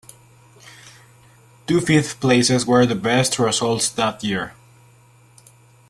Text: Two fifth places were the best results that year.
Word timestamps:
Two 1.67 1.79
fifth 1.79 2.19
places 2.19 2.65
were 2.65 2.87
the 2.87 2.95
best 2.95 3.37
results 3.37 3.87
that 3.87 4.23
year. 4.23 4.53